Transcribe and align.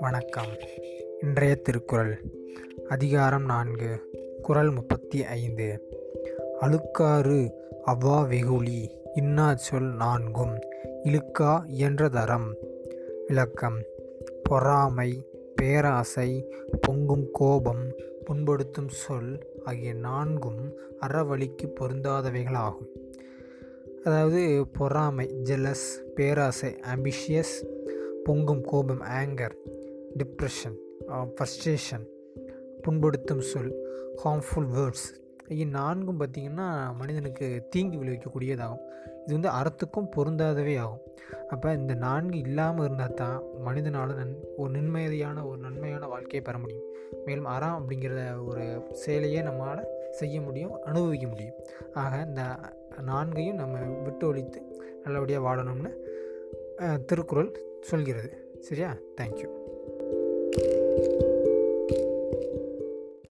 வணக்கம். 0.00 0.48
இன்றைய 1.20 1.54
திருக்குறள் 1.54 2.20
அதிகாரம் 2.88 3.44
நான்கு 3.44 3.98
குறள் 4.42 4.70
முப்பத்தி 4.70 5.24
ஐந்து. 5.24 5.88
அழுக்காறு 6.60 7.50
அவ்வா 7.86 8.28
வெகுளி 8.28 8.90
இன்னா 9.14 9.54
சொல் 9.54 9.94
நான்கும் 9.94 10.58
இழுக்கா 11.04 11.62
இயன்ற 11.66 12.08
தரம் 12.08 12.56
விளக்கம் 13.26 13.82
பொறாமை 14.42 15.26
பேராசை 15.54 16.54
பொங்கும் 16.80 17.28
கோபம் 17.32 17.92
புண்படுத்தும் 18.24 18.88
சொல் 18.88 19.46
ஆகிய 19.64 19.94
நான்கும் 19.94 20.72
அறவழிக்கு 21.00 21.74
பொருந்தாதவைகளாகும். 21.80 22.93
அதாவது 24.04 24.40
பொறாமை 24.78 25.26
ஜெலஸ் 25.42 25.86
பேராசை 26.14 26.70
ஆம்பிஷியஸ் 26.94 27.54
பொங்கும் 28.24 28.60
கோபம் 28.60 29.02
ஆங்கர் 29.20 29.54
டிப்ரெஷன் 30.18 30.76
ஃப்ரஸ்ட்ரேஷன் 31.36 32.04
புண்படுத்தும் 32.82 33.44
சொல் 33.50 33.72
ஹார்ம்ஃபுல் 34.24 34.68
வேர்ட்ஸ் 34.76 35.06
நான்கும் 35.70 36.20
பார்த்திங்கன்னா 36.20 36.66
மனிதனுக்கு 36.98 37.46
தீங்கு 37.70 37.96
விளைவிக்கக்கூடியதாகும். 37.98 38.84
இது 39.24 39.36
வந்து 39.36 39.50
அறத்துக்கும் 39.58 40.10
பொருந்தாதவே 40.16 40.74
ஆகும். 40.76 41.02
அப்போ 41.48 41.72
இந்த 41.72 41.94
நான்கு 41.94 42.38
இல்லாமல் 42.38 42.84
இருந்தால் 42.84 43.14
தான் 43.14 43.42
மனிதனால் 43.58 44.14
நன் 44.14 44.34
ஒரு 44.56 44.70
நிம்மதியான 44.72 45.44
ஒரு 45.46 45.58
நன்மையான 45.58 46.06
வாழ்க்கையை 46.06 46.40
பெற 46.40 46.58
முடியும். 46.58 46.86
மேலும் 47.24 47.44
அறம் 47.44 47.76
அப்படிங்கிற 47.78 48.44
ஒரு 48.46 48.64
செயலையே 49.06 49.42
நம்மளால் 49.48 49.84
செய்ய 50.10 50.40
முடியும் 50.40 50.74
அனுபவிக்க 50.82 51.26
முடியும். 51.26 51.54
ஆக 51.94 52.24
இந்த 52.28 52.42
நான்கையும் 53.02 53.56
நம்ம 53.56 53.78
விட்டு 53.78 54.26
ஒழித்து 54.26 54.62
நல்லபடியாக 55.04 55.46
வாழணும்னு 55.46 55.92
திருக்குறள் 57.04 57.60
சொல்கிறது. 57.80 58.30
சரியா? 58.60 58.96
தேங்க்யூ 59.16 59.48